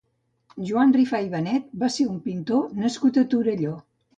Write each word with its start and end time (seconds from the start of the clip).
Joan 0.69 0.93
Rifà 0.95 1.19
i 1.25 1.29
Benet 1.35 1.69
va 1.83 1.91
ser 1.99 2.07
un 2.15 2.17
pintor 2.29 2.75
nascut 2.87 3.21
a 3.25 3.29
Torelló. 3.35 3.79